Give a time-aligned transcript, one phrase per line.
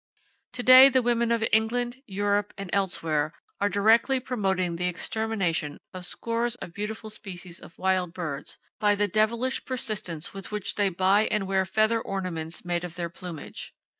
[0.53, 6.07] To day the women of England, Europe and elsewhere are directly promoting the extermination of
[6.07, 11.27] scores of beautiful species of wild birds by the devilish persistence with which they buy
[11.29, 13.75] and wear feather ornaments made of their plumage.